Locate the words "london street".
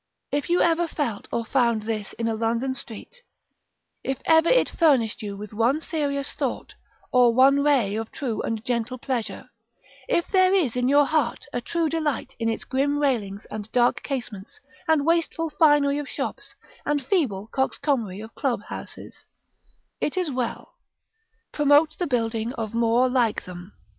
2.33-3.21